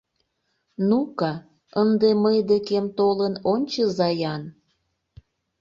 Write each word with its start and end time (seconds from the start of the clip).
—Ну-ка, 0.89 1.31
ынде 1.81 2.09
мый 2.23 2.37
декем 2.49 2.85
толын 2.97 3.33
ончыза-ян... 3.53 4.43